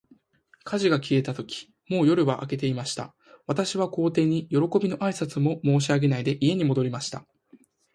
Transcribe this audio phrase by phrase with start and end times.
[0.63, 3.13] 火事が消えたとき、もう夜は明けていました。
[3.45, 7.23] 私は皇帝に、よろこびの挨拶も申し上げないで、家に戻りました。